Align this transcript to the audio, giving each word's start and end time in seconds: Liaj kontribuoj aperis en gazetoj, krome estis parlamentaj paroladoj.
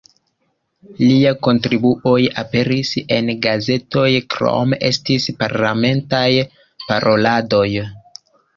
Liaj 1.01 1.33
kontribuoj 1.47 2.21
aperis 2.43 2.95
en 3.19 3.29
gazetoj, 3.45 4.07
krome 4.37 4.81
estis 4.91 5.31
parlamentaj 5.45 6.25
paroladoj. 6.89 7.71